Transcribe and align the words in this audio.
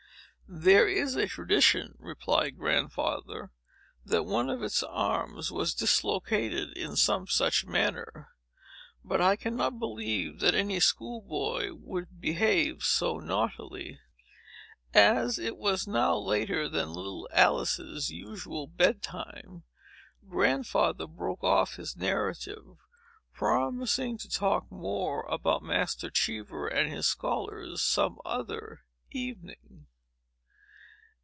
"There 0.53 0.85
is 0.85 1.15
a 1.15 1.27
tradition," 1.27 1.95
replied 1.97 2.57
Grandfather, 2.57 3.51
"that 4.03 4.23
one 4.25 4.49
of 4.49 4.61
its 4.61 4.83
arms 4.83 5.49
was 5.49 5.73
dislocated, 5.73 6.77
in 6.77 6.97
some 6.97 7.25
such 7.27 7.65
manner. 7.65 8.31
But 9.01 9.21
I 9.21 9.37
cannot 9.37 9.79
believe 9.79 10.41
that 10.41 10.53
any 10.53 10.81
school 10.81 11.21
boy 11.21 11.73
would 11.73 12.19
behave 12.19 12.83
so 12.83 13.21
naughtily." 13.21 14.01
As 14.93 15.39
it 15.39 15.55
was 15.55 15.87
now 15.87 16.17
later 16.17 16.67
than 16.67 16.91
little 16.91 17.29
Alice's 17.31 18.09
usual 18.09 18.67
bedtime, 18.67 19.63
Grandfather 20.27 21.07
broke 21.07 21.45
off 21.45 21.75
his 21.75 21.95
narrative, 21.95 22.65
promising 23.33 24.17
to 24.17 24.27
talk 24.29 24.69
more 24.69 25.23
about 25.27 25.63
Master 25.63 26.09
Cheever 26.09 26.67
and 26.67 26.91
his 26.91 27.07
scholars, 27.07 27.81
some 27.81 28.19
other 28.25 28.81
evening. 29.11 29.87